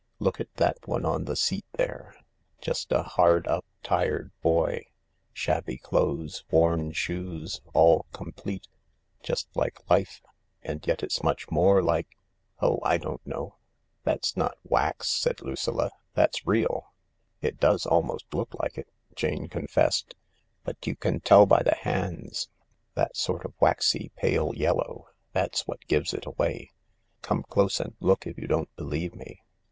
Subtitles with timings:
[0.17, 2.15] Look at that one on the seat there—
[2.59, 4.91] just a hard up, tired boy ^
[5.31, 8.67] shabby clothes, worn shoes— .all complete—
[9.21, 10.23] just like life,
[10.63, 12.07] and yet it's much more like...
[12.63, 13.57] Oh, I don't know I"
[14.05, 16.91] "That's not wax," said Lucilla, "that's real.""
[17.43, 20.15] It does almost look like it," Jane confessed,"
[20.65, 22.49] but you can tell by the hands.
[22.95, 26.71] That sort of waxy pale yellow ^ that's what gives it away.
[27.21, 29.43] Come close and look if you don't believe me."